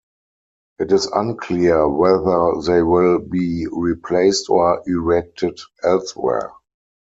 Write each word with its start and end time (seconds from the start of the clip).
It 0.79 0.91
is 0.91 1.05
unclear 1.05 1.87
whether 1.87 2.53
they 2.65 2.81
will 2.81 3.19
be 3.19 3.67
replaced 3.71 4.49
or 4.49 4.81
erected 4.87 5.59
elsewhere. 5.83 6.53